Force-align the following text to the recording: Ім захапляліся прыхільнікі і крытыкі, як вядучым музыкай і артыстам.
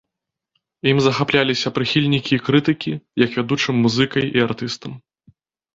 Ім 0.91 0.97
захапляліся 1.07 1.73
прыхільнікі 1.77 2.31
і 2.39 2.41
крытыкі, 2.49 2.93
як 3.27 3.39
вядучым 3.39 3.75
музыкай 3.87 4.23
і 4.37 4.47
артыстам. 4.49 4.91